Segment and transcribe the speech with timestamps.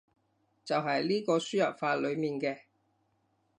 [0.65, 2.61] 就係呢個輸入法裏面嘅